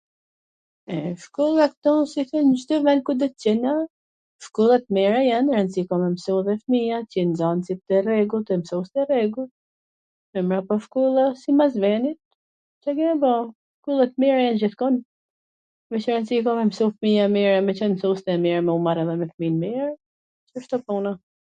[1.23, 3.73] Shkolla ktu si n Cdo ven kudo q jena,
[4.45, 8.47] shkollat t mira jan, rwndsi ka me msu dhe fmija, t jen nxansit e rregullt,
[8.49, 9.51] tw msojn me rregull,
[10.37, 12.19] e mbrapa shkolla simas venit,
[12.83, 13.33] Ca ka me ba?
[13.79, 14.95] Shkollat t mira jan gjithkun,
[15.91, 18.83] veC rwndsi ka me msu fmija mir e me qwn msust e mir me u
[18.91, 19.89] marr edhe me fmin mir,
[20.53, 21.11] kshtu puna